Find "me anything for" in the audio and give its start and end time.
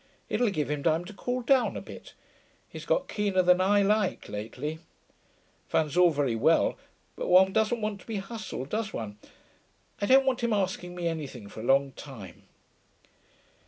10.95-11.59